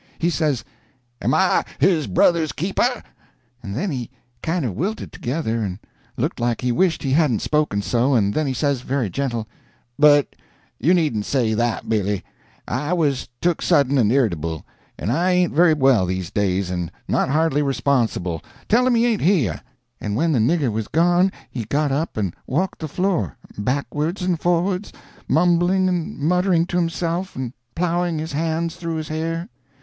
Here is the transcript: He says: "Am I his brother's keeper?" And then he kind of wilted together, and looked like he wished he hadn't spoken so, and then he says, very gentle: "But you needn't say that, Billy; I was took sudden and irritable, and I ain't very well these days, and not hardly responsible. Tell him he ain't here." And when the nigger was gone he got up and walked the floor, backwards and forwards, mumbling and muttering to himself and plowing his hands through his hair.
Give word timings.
He 0.17 0.31
says: 0.31 0.63
"Am 1.21 1.35
I 1.35 1.63
his 1.77 2.07
brother's 2.07 2.53
keeper?" 2.53 3.03
And 3.61 3.75
then 3.75 3.91
he 3.91 4.09
kind 4.41 4.65
of 4.65 4.73
wilted 4.73 5.11
together, 5.13 5.61
and 5.61 5.77
looked 6.17 6.39
like 6.39 6.61
he 6.61 6.71
wished 6.71 7.03
he 7.03 7.11
hadn't 7.11 7.43
spoken 7.43 7.83
so, 7.83 8.15
and 8.15 8.33
then 8.33 8.47
he 8.47 8.53
says, 8.55 8.81
very 8.81 9.11
gentle: 9.11 9.47
"But 9.99 10.35
you 10.79 10.95
needn't 10.95 11.25
say 11.27 11.53
that, 11.53 11.87
Billy; 11.87 12.23
I 12.67 12.93
was 12.93 13.29
took 13.41 13.61
sudden 13.61 13.99
and 13.99 14.11
irritable, 14.11 14.65
and 14.97 15.11
I 15.11 15.33
ain't 15.33 15.53
very 15.53 15.75
well 15.75 16.07
these 16.07 16.31
days, 16.31 16.71
and 16.71 16.91
not 17.07 17.29
hardly 17.29 17.61
responsible. 17.61 18.41
Tell 18.67 18.87
him 18.87 18.95
he 18.95 19.05
ain't 19.05 19.21
here." 19.21 19.61
And 19.99 20.15
when 20.15 20.31
the 20.31 20.39
nigger 20.39 20.71
was 20.71 20.87
gone 20.87 21.31
he 21.51 21.63
got 21.65 21.91
up 21.91 22.17
and 22.17 22.35
walked 22.47 22.79
the 22.79 22.87
floor, 22.87 23.37
backwards 23.55 24.23
and 24.23 24.39
forwards, 24.41 24.91
mumbling 25.27 25.87
and 25.87 26.17
muttering 26.17 26.65
to 26.65 26.77
himself 26.77 27.35
and 27.35 27.53
plowing 27.75 28.17
his 28.17 28.31
hands 28.33 28.75
through 28.77 28.95
his 28.95 29.09
hair. 29.09 29.47